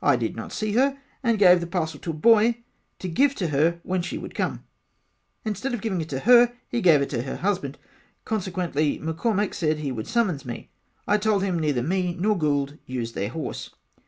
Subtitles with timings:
[0.00, 2.62] I did not see her and I gave the parcel to a boy
[3.00, 4.62] to give to her when she would come
[5.44, 7.76] instead of giving it to her he gave it to her husband
[8.24, 10.70] consequently McCormack said he would summons me
[11.08, 13.70] I told him neither me or Gould used their horse.